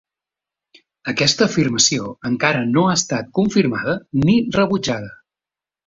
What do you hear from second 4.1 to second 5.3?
ni rebutjada.